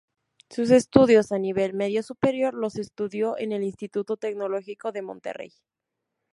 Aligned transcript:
Sus 0.49 0.71
estudios 0.71 1.31
a 1.31 1.37
nivel 1.37 1.75
Medio 1.75 2.01
Superior 2.01 2.55
los 2.55 2.75
estudió 2.77 3.37
en 3.37 3.51
el 3.51 3.61
Instituto 3.61 4.17
Tecnológico 4.17 4.91
de 4.91 5.03
Monterrey. 5.03 5.51